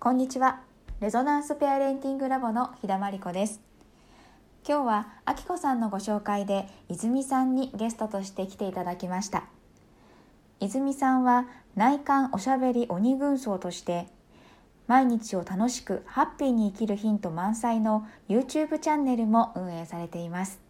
[0.00, 0.60] こんにちは。
[1.00, 3.60] レゾナンスペアレンティングラボの日田真理子です。
[4.64, 9.42] 今日はあきこさんのご紹介で泉さんにゲストとして来ていただきました。
[10.60, 14.06] 泉さんは内観おしゃべり鬼軍曹として
[14.86, 20.60] 毎日を楽しくハッピーに生きるヒント満載の YouTube チャンネルも運営されています。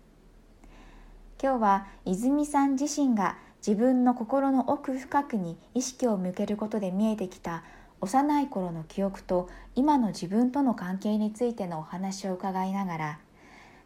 [1.41, 7.63] 今日は泉さん自身が自分の心の奥深くに意識を向けることで見えてきた
[8.01, 13.19] 幼い頃の記憶と今の自分との関係についてのお話を伺いながら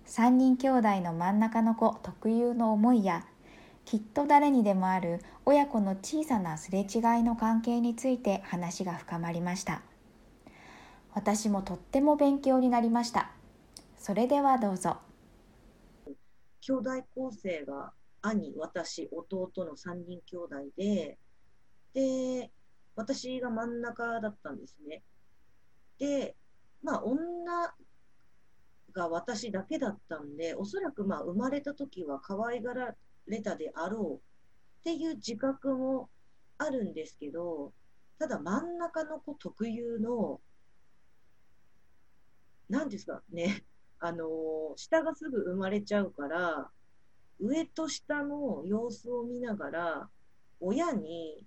[0.07, 3.27] 3人兄弟の真ん中の子特有の思いや
[3.85, 6.87] きっと誰にでもある親子の小さなすれ違い
[7.23, 9.83] の関係について話が深まりました。
[11.15, 13.33] 私もとっても勉強になりました。
[13.99, 14.99] それではどうぞ。
[16.61, 17.93] 兄弟構成が
[18.23, 21.19] 兄私弟の3人兄弟で
[21.93, 22.51] で
[22.95, 25.03] 私が真ん中だったんですね。
[25.99, 26.37] で、
[26.83, 27.75] まあ、女
[28.93, 32.95] が私だけだったんで、おそらくまあ生まれた時は可愛がら
[33.27, 36.11] れたであろうっていう自覚も
[36.59, 37.73] あるんですけど、
[38.19, 40.41] ただ真ん中の子特有の、
[42.69, 43.65] 何ですかね、
[43.99, 44.27] あの
[44.77, 46.69] 下がすぐ生まれちゃうから、
[47.41, 50.09] 上と下の様子を見ながら、
[50.61, 51.45] 親に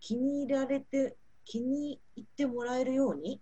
[0.00, 3.40] 気に入られて、気に入ってもらえるように、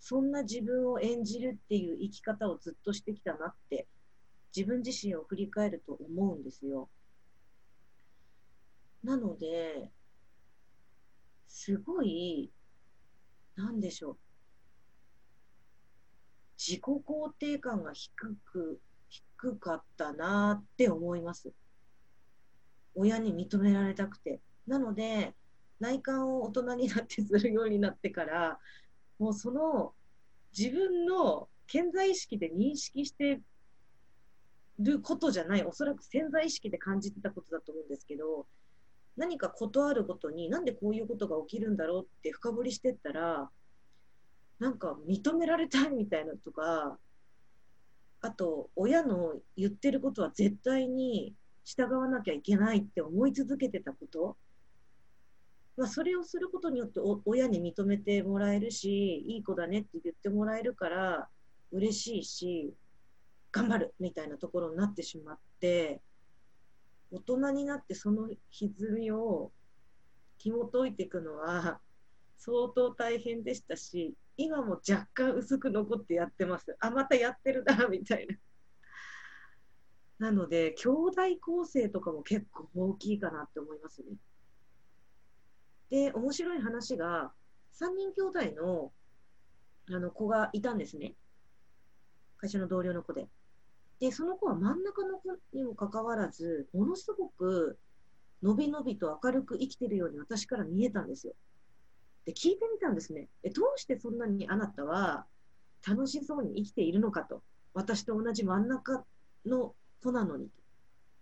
[0.00, 3.86] そんな自分を演じるっていう生き方をずっとしてきたなって、
[4.54, 6.90] 自分自身を振り返ると思うんですよ。
[9.04, 9.90] なので、
[11.48, 12.50] すごい、
[13.54, 14.18] なんでしょう。
[16.58, 21.52] 自己肯定感が低く、低かったなって思います。
[22.94, 24.40] 親に認められたくて。
[24.66, 25.34] なので、
[25.82, 28.58] 内観を大人になってするようになってから
[29.18, 29.92] もうその
[30.56, 33.40] 自分の潜在意識で認識して
[34.78, 38.46] ることじゃないおそらく潜在意識で感じてたことだと思うんですけど
[39.16, 43.50] 何か事あるごとになんでこういうことが起きるんだろうって深掘りしてったら
[44.60, 46.96] なんか認められたいみたいなとか
[48.20, 51.34] あと親の言ってることは絶対に
[51.64, 54.36] 従わなきゃいけないって思い続けてたこと。
[55.82, 61.28] まあ、それをすることによって親に認めてもらえるし、いい子だねって言ってもらえるから
[61.72, 62.72] 嬉しいし、
[63.50, 66.00] 頑張るみたいなところになってしまって、
[67.10, 69.50] 大人になってその歪みを
[70.38, 71.80] 紐解いていくのは
[72.38, 76.76] 相当大変でしたし、今も若干薄く残ってやってます。
[76.78, 78.28] あ、またやってるな、みたい
[80.20, 80.28] な。
[80.28, 84.16] なので、兄弟構成とかも結構大きいかなって思いますね。
[85.92, 87.34] で、面白い話が、
[87.74, 88.92] 3人兄弟の
[89.94, 91.12] あの子がいたんですね。
[92.38, 93.28] 会社の同僚の子で。
[94.00, 97.78] で、その子は真ん中の子にもかかわらず、ものすごく
[98.42, 101.34] のびのびと明るく生きてるように私から見えたんですよ。
[102.24, 103.28] で、聞いてみたんですね。
[103.42, 105.26] え、どうしてそんなにあなたは
[105.86, 107.42] 楽しそうに生きているのかと。
[107.74, 109.04] 私と同じ真ん中
[109.44, 110.48] の子なのに。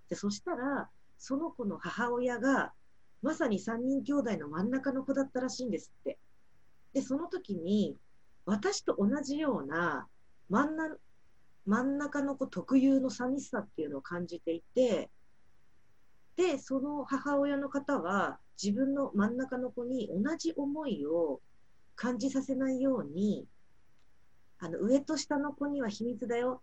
[0.08, 0.88] で、そしたら、
[1.18, 2.72] その子の母親が
[3.22, 6.18] まさに3人兄弟の真ん中の子だったらしいんですって。
[6.92, 7.96] で、その時に、
[8.46, 10.08] 私と同じような
[10.48, 10.96] 真んな
[11.66, 15.10] 真ん中の子特有の寂しさっていうのを感じていて、
[16.36, 21.40] で、その母親の方は自分の真ん中の子に同じ思いを
[21.94, 23.46] 感じさせないように、
[24.58, 26.62] あの上と下の子には秘密だよ。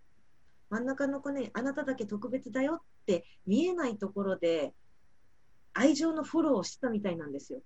[0.69, 4.73] 真ん中の子ね、あなただけ特別だよって見えないところで
[5.79, 7.61] 愛情のフォローをしてたみたいなんですよ。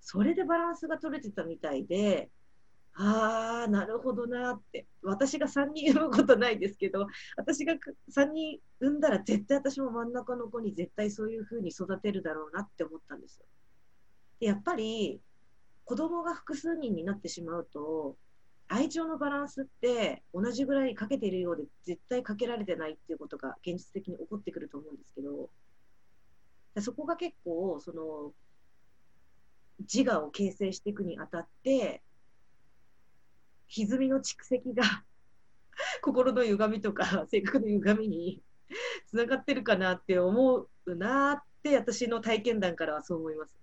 [0.00, 2.28] それでバランスが取れてたみたいで、
[2.94, 4.86] ああ、なるほどなって。
[5.02, 7.06] 私が3人産むことないですけど、
[7.36, 7.74] 私が
[8.10, 13.46] 3人産んだら絶対私も真ん中の子に絶対そういうふうに育てるだろうなって思ったんですよ。
[14.40, 15.20] でやっぱり
[15.84, 18.16] 子供が複数人になってしまうと、
[18.68, 25.48] 愛情のバランスって同じぐらいかけているようで絶対かけられてないっていうことが現実的に起こってくると思うんですけど、
[26.80, 28.32] そこが結構、その、
[29.80, 32.02] 自我を形成していくにあたって、
[33.68, 35.04] 歪みの蓄積が
[36.02, 38.42] 心の歪みとか 性格の歪みに
[39.06, 43.61] つながってるかなって思うなって私の体験談からはそう思います。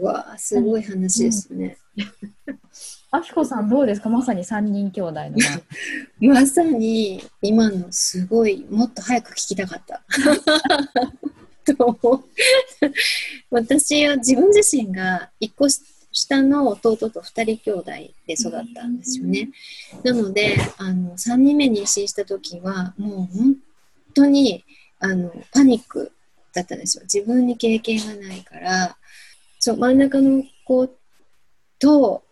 [0.00, 1.76] わあ、すごい話ですね。
[3.10, 4.08] あきこさんどうですか？
[4.08, 5.36] まさに3人兄弟の
[6.34, 10.02] まさに今のすごいもっと早く聞きたかった。
[11.76, 12.24] と
[13.50, 15.66] 私は自分自身が一個
[16.12, 17.90] 下の弟と2人兄弟
[18.26, 19.50] で育ったんですよね。
[20.02, 23.56] なのであの3人目妊娠した時はもう本
[24.14, 24.64] 当に
[24.98, 26.12] あのパニック
[26.52, 27.04] だったんですよ。
[27.04, 28.96] 自分に経験がないから
[29.64, 30.90] そう真ん中の子
[31.78, 32.22] と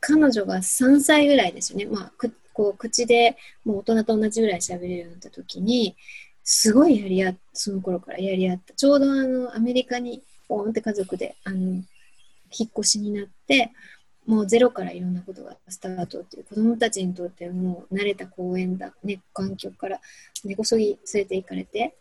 [0.00, 1.86] 彼女が3歳ぐらいですよね。
[1.86, 5.94] まあ、くこう口でもう大人と同じぐらい喋れるようになった時に
[6.42, 11.84] すごいやり合その頃からやり合ったちょうどあのアメリカにポーンって家族であの引っ
[12.76, 13.70] 越しになって
[14.26, 20.00] もうゼロからいろんなことがスタートっていう子どもたちにとってもう慣れた公園だ、ね、環境から
[20.44, 21.94] 根こそぎ連れて行かれて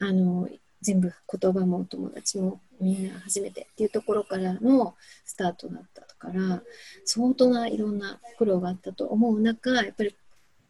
[0.00, 0.46] あの
[0.80, 4.94] 全部言葉も友達もみんな初めてっていうところからの
[5.24, 6.62] スタートだったから
[7.04, 10.14] 相当ないろんな苦労があったと思う中やっぱり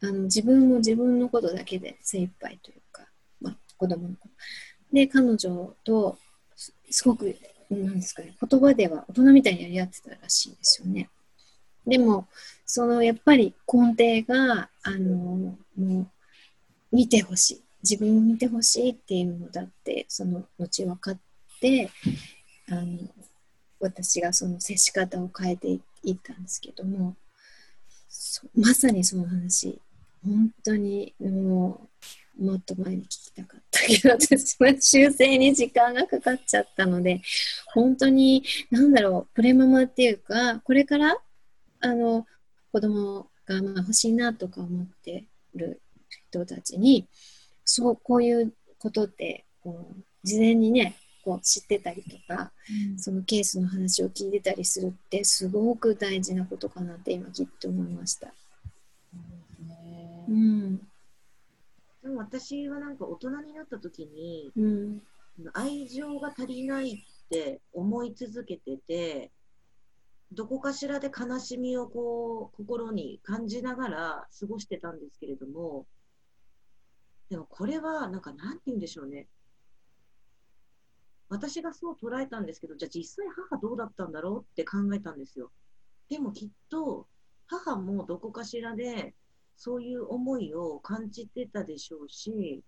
[0.02, 3.02] あの自分も自分のことだけで精一杯というか、
[3.40, 4.34] まあ、子供のこと
[4.93, 6.16] で彼女と
[6.90, 7.37] すごく
[7.70, 11.10] なんですかね言葉では大人みたいにやり合ってたらしいんですよね。
[11.87, 12.26] でも
[12.64, 16.06] そのやっぱり根底があのもう
[16.93, 17.62] 見てほしい。
[17.83, 21.19] 自分を見てほしいっていうのだってその後分かっ
[21.61, 21.91] て
[22.71, 22.99] あの
[23.81, 25.69] 私がその接し方を変えて
[26.03, 27.17] いったんですけども
[28.55, 29.81] まさにその話
[30.25, 31.89] 本当にも
[32.39, 37.21] うもっと前に聞きたかったけど私 は修正に時間がかかっちゃったので
[37.75, 41.17] 本当に何だろうプレママっていうかこれから
[41.81, 42.27] あの
[42.73, 45.81] 子供がまあ欲しいなとか思ってる
[46.31, 47.09] 人たちに
[47.70, 52.50] そうこういうことってこう事前にねこう知ってたりとか、
[52.91, 58.32] うん、そのケースの話を聞いてたりするってすごく大事なことかなって今きっと思いました。
[60.29, 65.03] うん、でも私はなんか大人になった時に、うん、
[65.53, 69.31] 愛情が足りないって思い続けてて
[70.32, 75.85] どこかしらで悲しみをこう心に感じながら過ごしてたんですけれども
[77.31, 79.27] でもこれはなんか何て言うんでしょうね
[81.29, 85.51] 私がそう捉えたんですけど、じゃあ実際母どうだったんだろうって考えたんですよ。
[86.09, 87.07] でもきっと
[87.47, 89.15] 母もどこかしらで
[89.57, 92.63] そういう思いを感じてたでしょうし、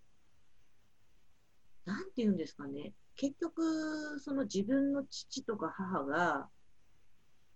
[1.87, 2.93] なんて言うんですかね。
[3.17, 6.49] 結局、その自分の父とか母が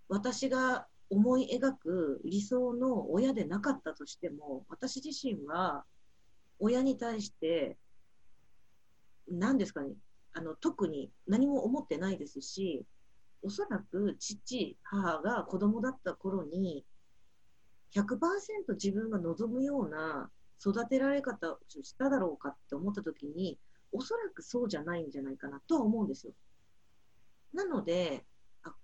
[0.09, 5.85] 私が思い描く理想の親でなかったとしても、私自身は
[6.65, 7.77] 親に対して、
[9.29, 9.93] 何ですかね、
[10.33, 12.85] あの特に何も思ってないですし
[13.43, 16.85] おそらく父母が子供だった頃に
[17.95, 20.31] 100%自分が望むような
[20.61, 23.59] 育てられ方をしただろうかって思った時に
[23.93, 26.33] おそらくそうじゃないんじゃないかなとは思うんですよ。
[27.53, 28.25] なので
[28.65, 28.75] あ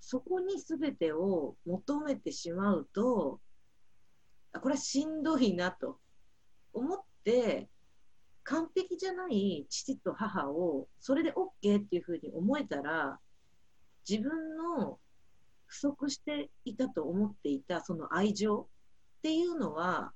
[0.00, 3.40] そこに全てを求めてしまうと
[4.60, 5.98] これはしんどいなと
[6.74, 7.68] 思って
[8.44, 13.18] 完璧じゃない父と母をそれで OK っていうふうに思えたら
[14.08, 14.98] 自分の
[15.66, 18.66] 不足していたと思っていたその愛情っ
[19.22, 20.12] ていうのは、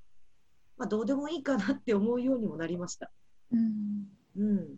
[0.76, 3.10] まあ、どうでもいいかなって思うようにもなりました。
[3.50, 4.06] うん、
[4.37, 4.76] うん、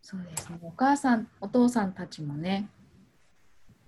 [0.00, 0.60] そうですね。
[0.62, 2.68] お母さんお父さんたちもね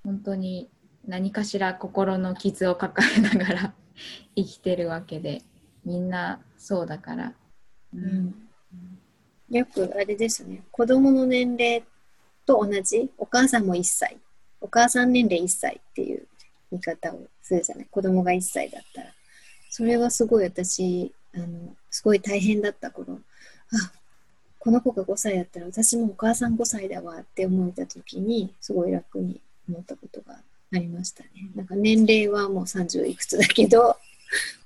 [0.02, 0.68] 本当に
[1.06, 3.75] 何かしら心の傷を抱えながら
[4.34, 5.42] 生きてるわけで
[5.84, 7.35] みんなそうだから。
[7.94, 8.35] うん。
[9.50, 11.85] よくあれですね、子供の年齢
[12.47, 14.16] と同じ、お母さんも1歳、
[14.62, 16.26] お母さん年齢1歳っていう
[16.73, 19.12] 見方をするじゃない、子供が1歳だったら。
[19.68, 23.21] それはすごい私、あのすごい大変だった頃、
[23.71, 23.92] あ
[24.59, 30.40] この子が5歳だったら私もお母さん5歳だわって思えた時に、すごい楽に思ったことが
[30.73, 31.30] ありましたね。
[31.54, 33.99] なんか年齢はもう30いくつだけど、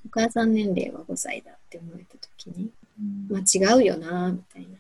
[0.07, 2.71] お母さん年齢は5歳だって思えた時に、
[3.29, 4.79] まあ、違うよなみたいな。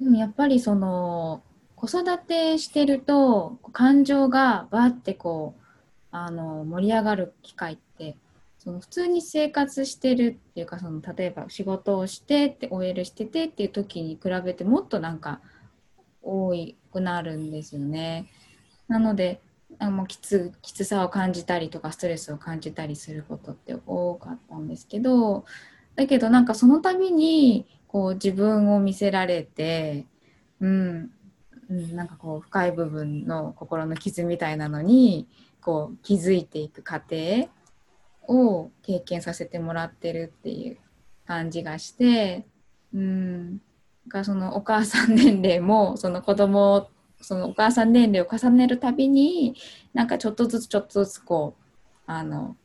[0.00, 1.42] でもやっぱりその
[1.74, 5.62] 子育てしてると感情がバーってこう
[6.10, 8.16] あの盛り上がる機会って
[8.58, 15.40] その普通に生活してるっていうかその例えば仕事をしてって OL しててっていう時に比べてもっとなんか
[16.22, 16.52] 多
[16.92, 18.26] くなるんですよね。
[18.88, 19.40] なので
[19.78, 25.44] あのきつきつさを感じたりとかストレスを感じたりすることって多かったんですけど
[25.94, 30.06] だけどなんかその度にこう自分を見せられて、
[30.60, 31.10] うん、
[31.68, 35.26] なんかこう深い部分の心の傷みたいなのに
[35.60, 37.48] こう気づいていく過程
[38.28, 40.78] を経験させてもらってるっていう
[41.26, 42.46] 感じがして、
[42.94, 43.60] うん、
[44.08, 46.88] がそのお母さん年齢もその子供
[47.20, 49.56] そのお母さん年齢を重ねるたびに
[49.94, 51.62] なんかちょっとずつちょっとずつこう
[52.06, 52.56] あの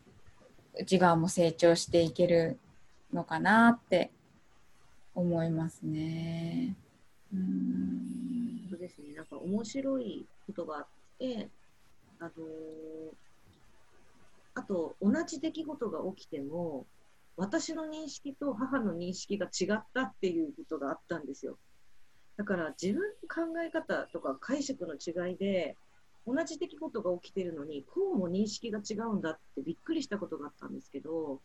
[0.79, 2.60] 内側も成長していける
[3.13, 4.12] のかなって
[5.15, 6.75] 思いますね。
[7.34, 10.86] うんそうですね、なんか面白いことがあっ
[11.20, 11.50] て、
[12.20, 12.31] あの
[14.53, 16.86] あと同じ出来事が起きても、
[17.38, 21.58] 私の認識と母の認識が違ったっていうことがあったんですよ。
[22.38, 25.78] だから自分の考え方とか解釈の違いで、
[26.26, 31.42] 同じ出来事が起きてるのに、こうも認識が違うんだってびっくりしたことがあったんですけど、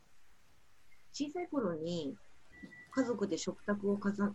[1.12, 2.14] 小さい頃に
[2.93, 4.33] 家族で食卓をかざ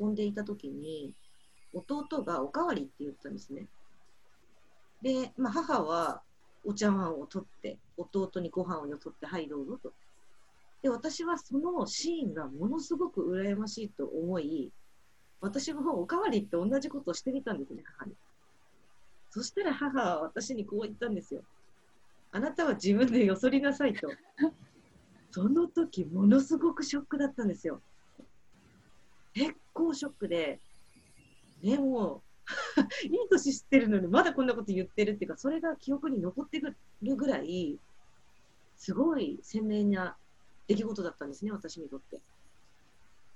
[0.00, 1.12] 囲んでいた時に、
[1.72, 3.66] 弟がおかわりって言ったんですね。
[5.02, 6.22] で、まあ、母は
[6.64, 9.92] お茶碗を取って、弟にご飯をよそって、はい、どうぞと。
[10.82, 14.72] で、私はそのシーンがものすごく羨ましいと思い、
[15.44, 18.14] 私もおかわりって同じことをしてみたんですね、母に。
[19.30, 21.42] そしたら母は私にこう言ったんですよ。
[22.32, 24.08] あなたは自分でよそりなさいと。
[25.32, 27.82] その時、ものすごくショックだったんですよ。
[29.34, 30.60] 結構ショックで、
[31.62, 32.22] ね、も
[32.76, 37.78] う、 いい年知ってるのに、まだこんなこと言ってるっていうか、それが記憶に残ってくるぐらい、
[38.76, 40.16] すごい鮮明な
[40.68, 42.20] 出来事だったんですね、私にとって。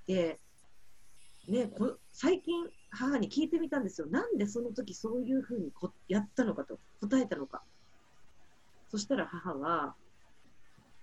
[0.06, 0.40] で、
[1.48, 4.06] ね、こ最近、母に聞いてみたんですよ。
[4.08, 7.62] なんでその時そういうふうにこやったのかと、答えたのか。
[8.90, 9.94] そしたら母は、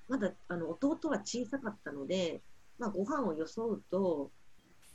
[0.08, 2.42] まだあの弟は小さかったので、
[2.78, 4.32] まあ、ご飯をよそうと、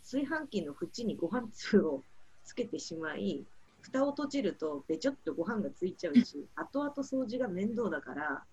[0.03, 2.05] 炊飯器の縁にご飯粒を
[2.45, 3.45] つけてしまい、
[3.81, 8.45] 蓋を閉じるとべちょっとご飯がついちゃうし、後々掃除が面倒だから、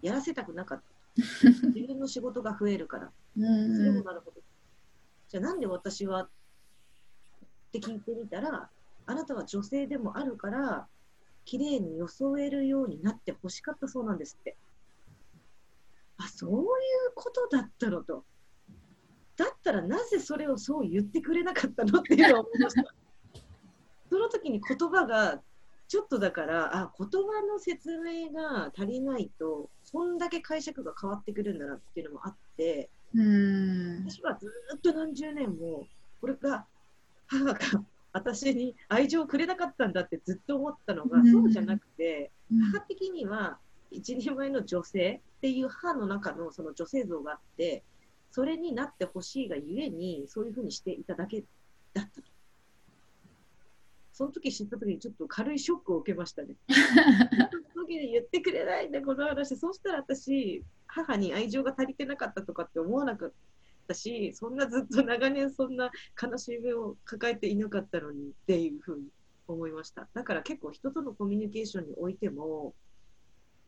[0.00, 0.84] やらせたくなかった。
[1.74, 3.12] 自分の仕事が増えるから。
[3.34, 3.40] そ
[3.82, 4.40] れもなるほど。
[5.28, 6.30] じゃあなんで私は
[7.68, 8.70] って聞いてみたら、
[9.06, 10.86] あなたは女性でもあるから、
[11.44, 14.56] 綺麗に装えるようになって欲しかったそうなんですって。
[16.18, 16.66] あ、そういう
[17.14, 18.24] ことだったのと。
[19.36, 22.92] だったらなぜそれをそう言ってくれなかったのっていうのを思いました。
[24.10, 25.42] その時に言葉が
[25.86, 35.86] ちょっとだから、あ、言葉の説明が足りないと、そんだけ解釈が変わってくるんだなっていうのもあって、うん私はずーっと何十年も、
[36.20, 36.66] これが
[37.28, 37.58] 母 が
[38.12, 42.32] 私に愛情をくれなかったんだってずっと思ったのが、うんそうじゃなくて、
[42.72, 43.58] 母的には
[43.90, 47.84] 一人前の女性っていう母の中のその女性像があって、
[48.30, 51.44] それになってほしいがゆえに、そういうふうにしていただけ
[51.92, 52.28] だったと。
[54.12, 56.56] その時知った時にちょっと軽いショックを受けましたね。
[57.72, 59.56] その時に言ってくれないんだ、この話。
[59.56, 63.30] そうしたら私、母に愛情が足りてなかったとかって思わなか
[63.88, 65.90] ったし、そんなずっと長年そんな
[66.20, 69.06] 悲しみを抱えていなかったのにっていうふうに
[69.48, 70.06] 思いました。
[70.12, 72.74] だから結構人とのコミュニケーションにおいても、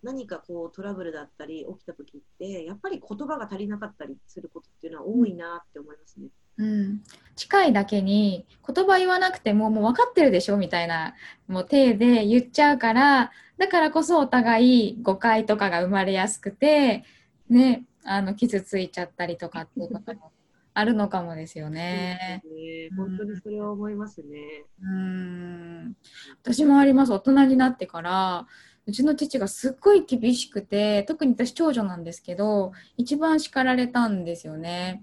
[0.03, 6.29] 何かこうトラブルだったり起きた時って、やっぱり言葉が足りなかったりすることっていうのは多いなって思いますね。
[6.59, 7.03] うん、
[7.37, 11.15] 近いだけに言葉言わなくてももう分かってるでしょみたいな
[11.49, 17.05] もう体で言っちゃうからだからこそお互い誤解とかが生まれやすくて、
[17.49, 20.33] ね、あの傷ついちゃったりとかっていうことも
[20.73, 22.43] あるのかもですよね。
[22.45, 24.65] ね本当にそれは思いますね。
[24.83, 25.97] うん
[26.43, 28.47] 私もあります大人になってから
[28.87, 35.03] うちの父がすっごい厳しくて特に私長女なんですけど一番叱られたんですよね。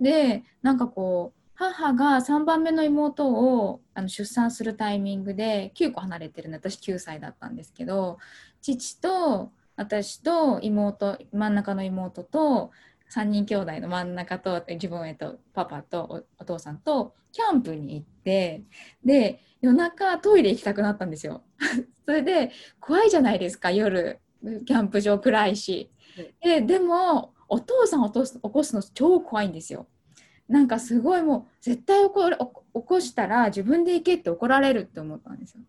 [0.00, 8.18] でなんかこう母が3番目の妹をあの出産するタイミングで9個離れてるの私9歳だったんですけど
[8.60, 12.70] 父と私と妹真ん中の妹と
[13.12, 18.62] 3人兄弟の真ん中と自分へとパパとおお父さんとキャンプに行って
[19.04, 21.42] で夜中トイレ行きたくなったんですよ。
[22.04, 22.50] それで
[22.80, 24.18] 怖いじゃないですか夜
[24.66, 25.90] キャンプ場暗いし。
[26.42, 29.86] ででもお父さんを起こすの超怖いんですよ。
[30.48, 35.60] なんかすごいもう絶対起こ起こしたら自分で行けって怒られるって思ったんですよ。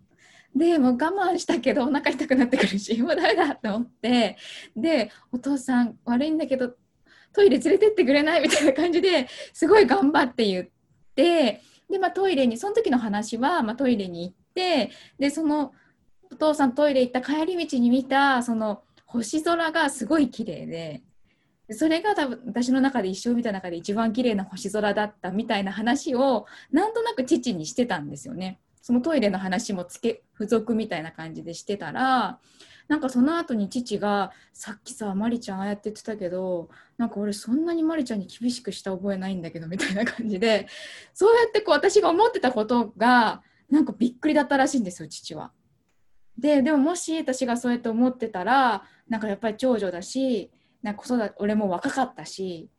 [0.56, 4.38] でも我慢したけどお腹痛くなってくるしもうダメだって思って
[4.76, 6.76] でお父さん悪いんだけど
[7.34, 10.68] トイレ連れてってくれないみたいな感じですごい頑張って言っ
[11.16, 15.74] てで、まあ、トイレにその時の話は、まあ、トイレに行ってでその
[16.32, 21.02] お父さんトイレ行った帰り道に見たその星空がすごい綺麗で
[21.72, 28.60] それが多分私の中で一生見た中で一番綺麗な星空だったみたいな話をなんとなく父にしてたんですよね。
[28.84, 32.40] そのトイレの話もつけ付属みたいな感じでしてたら
[32.90, 40.68] なんかその後に父が「さっきさまりちゃんああやって言ってたけどなんか俺そんなにまりちゃんに厳しくした覚えないんだけど」みたいな感じで
[41.14, 45.54] そうやってこう私が思ってたことがなんかびっくりだったらしいんですよ父は。
[46.38, 52.70] ででももし私がそうやって思ってたらなんかやっぱり長女だしなんか子育て俺も若かったし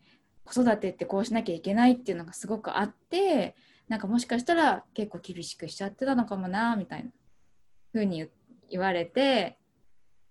[0.44, 3.56] 子育てってこうしなきゃいけないっていうのがすごくあって
[3.88, 7.10] なんかもしかしたら結構厳しくしちゃってたのかもなみたいな
[7.92, 8.28] 風に
[8.70, 9.58] 言われて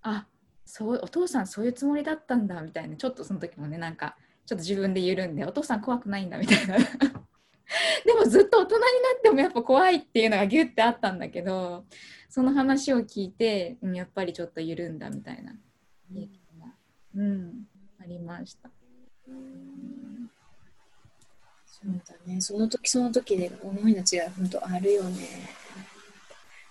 [0.02, 0.26] あ
[0.66, 6.78] そうお父さんそういうつもりだったんだみたいなちょっとその時もねなんかちょっと自分で緩んでお父さん怖くないんだみたいな。
[8.06, 11.86] でもずっと大人になってもやっぱ怖いっていうのがギュッてあったんだけど
[12.30, 15.54] その話を聞いて、うん、やっぱりちょっと緩んだみたいな。
[16.14, 16.30] 経験
[16.60, 16.76] が、
[17.16, 17.68] うん、
[18.00, 18.70] ありました。
[21.84, 22.40] そうだね。
[22.40, 25.28] その時その時で思いの違い本当あるよね。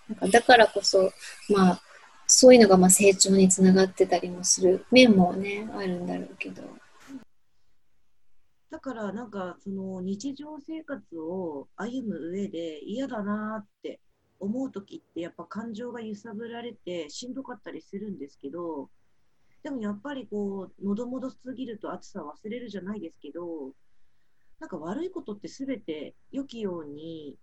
[0.08, 1.12] なんかだからこそ、
[1.50, 1.82] まあ、
[2.26, 6.62] そういうのがまあ成長につながってたりもする面もね、あるんだろうけど。
[8.70, 14.00] だからなんかその日常生活を歩む上で嫌だなって
[14.40, 18.88] 思う時ってやっぱ感情が揺さぶられてしんどかったりするんですけど
[19.62, 23.72] でもやっぱりこう喉戻すぎると暑さ忘れるじゃないですけど
[24.62, 27.36] なんか悪いことって全て良きように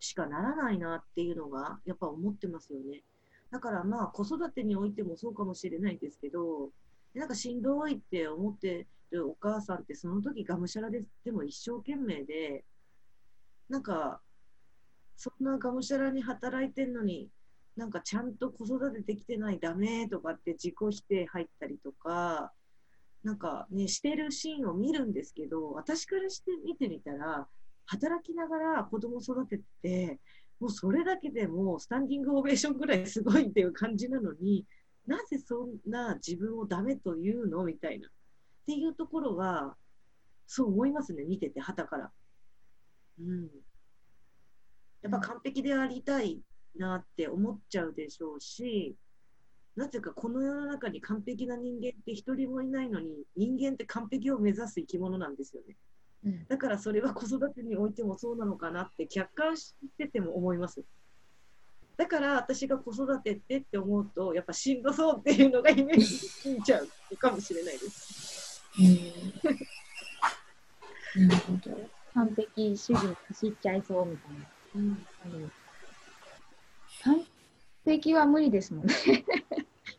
[0.00, 3.02] しかならないなっていうのがやっぱ思ってますよね。
[3.50, 6.70] だからまあ子育てにおいてもそうかもしれないですけど、
[7.14, 12.64] なんかしんどいって思ってるお母さんってその時がむしゃらででも一生懸命で、
[13.68, 14.22] なんか
[15.18, 17.28] そんながむしゃらに働いてんのに、
[17.76, 22.54] なんかちゃんと子育てできてないダメとかって自己否定入ったりとか、
[23.24, 27.48] なんかね、してるシーンを見るんですけど、私からして見てみたら、
[27.86, 30.20] 働きながら子供育てて、
[30.60, 34.64] もうそれだけでもスタンディングオベーションぐらいすごいっていう感じなのに、
[35.06, 37.64] なぜそんな自分をダメというの？
[37.64, 38.08] みたいな。
[38.08, 38.10] っ
[38.66, 39.74] ていうところは、
[40.46, 42.12] そう思いますね、見てて、はたから。
[43.20, 43.48] うん。
[45.02, 46.40] やっぱ完璧でありたい
[46.76, 48.96] なって思っちゃうでしょうし、
[49.76, 55.76] なぜかこの世の中に完璧な人間って一人もいないのに人間って完璧を目指す生き物なんですよね、
[56.24, 60.84] うん、だからそれは子育てにおいてもそうなのかなって客観してても思います。
[61.96, 68.60] だから私が子育てってって思うとやっぱしんどそうっていうのがイメージついちゃうかもしれないです、
[71.16, 71.90] うん、 なるほど。
[72.14, 75.50] 完璧主義に走っちゃいそうみたいな、うん、完
[77.84, 78.94] 璧は無理ですもんね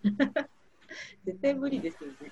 [1.26, 2.32] 絶対無理ですよね。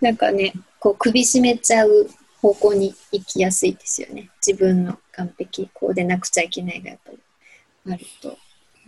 [0.00, 2.08] なんかね、こう首絞めちゃう
[2.40, 4.30] 方向に行きやすいですよね。
[4.44, 7.18] 自分の完璧、こうでなくちゃいけないがやっぱり
[7.92, 8.38] あると。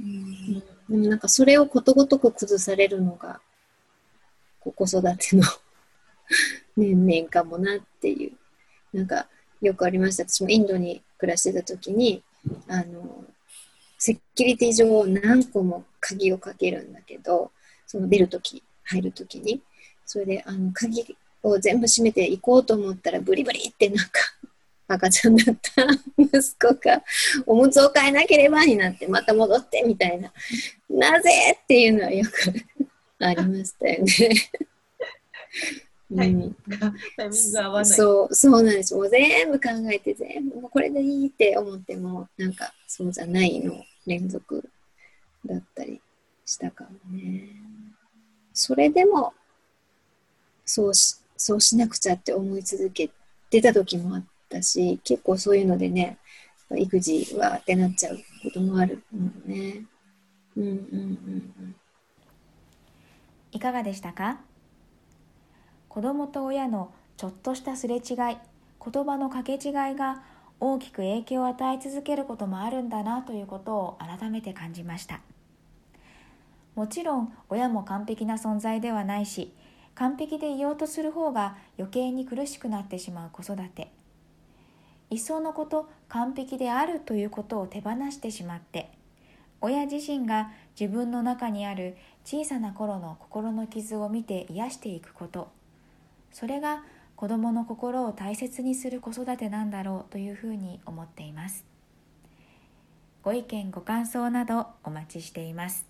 [0.01, 3.41] うん、でもなんかそれをことごとく崩されるのが、
[4.61, 5.43] 子育ての
[6.77, 8.33] 年々かもなっていう。
[8.97, 9.29] なんか
[9.61, 10.25] よくありました。
[10.25, 12.23] 私もインドに暮らしてた時に、
[12.69, 13.25] あの、
[14.05, 17.53] セキュリティ上何個も鍵をかけるんだけど、
[17.87, 19.63] その出るとき、入るときに、
[20.05, 24.21] それであの鍵を全部閉めていこうと思ったら、ブリブリってなんか、
[24.89, 25.87] 赤ちゃんだった
[26.19, 27.05] 息子が
[27.47, 30.33] おむつを替えなければになってまた戻ってみたいな
[30.91, 31.31] なぜ？
[31.63, 32.53] っていうのはよく
[33.21, 34.13] ありましたよね。
[37.85, 38.97] そう、そうなんです。
[38.97, 44.69] もう全部考えて、全部、もうこれでいいって思っても、なんか、そうじゃないの連続
[45.45, 46.01] だったり
[46.45, 47.49] したかもね。
[48.53, 49.33] それでも、
[50.65, 53.11] そうし、そうしなくちゃって思い続け
[53.51, 56.19] てた時もあったし、結構そういうのでね、
[56.75, 59.85] 育児はってなっちゃうこともあるもんね。
[60.57, 60.79] うんうんうん
[61.61, 61.77] うん。
[63.53, 64.41] いかがでしたか？
[65.89, 68.39] 子供と親のちょっとしたすれ違い、言
[68.81, 70.23] 葉の掛け違いが
[70.65, 75.19] 大きく影響を与え続けることもあるんだなということを改めて感じました。
[76.77, 79.53] もちろん親も完璧な存在ではないし
[79.97, 83.91] 完璧でいようとする方が余計に苦しくなってしまう子育て。
[85.11, 88.93] いっそのこと完璧であるということを手放してしまって
[89.61, 95.51] 親自身が自分の中にある小さな頃の心の傷を見て癒していくこと。
[96.31, 96.85] それが
[97.23, 101.65] 子どもの心を大切にする子育てなんだろうというふうに思っています。
[103.23, 105.87] ご意見ご感想などお待ちしています。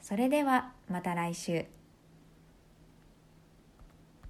[0.00, 1.64] それではまた来週。